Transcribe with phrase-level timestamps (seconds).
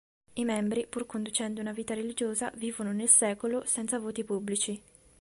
[0.33, 4.81] I membri, pur conducendo una vita religiosa, vivono nel secolo senza voti pubblici.